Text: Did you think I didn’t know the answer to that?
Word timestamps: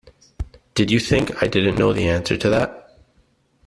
Did 0.73 0.89
you 0.89 0.99
think 0.99 1.43
I 1.43 1.47
didn’t 1.47 1.77
know 1.77 1.93
the 1.93 2.09
answer 2.09 2.35
to 2.35 2.49
that? 2.49 2.97